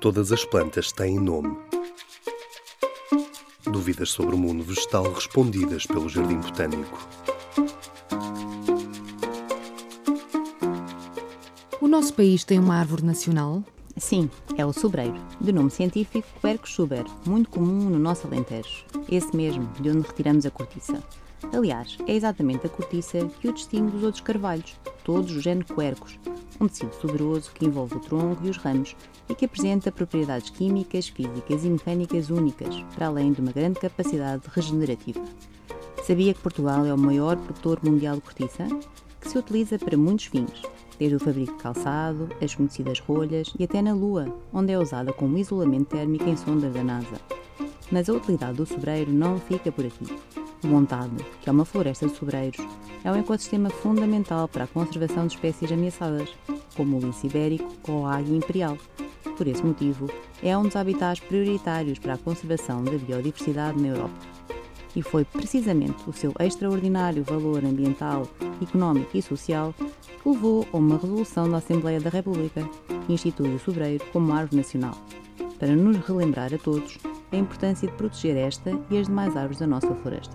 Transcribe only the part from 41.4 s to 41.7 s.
de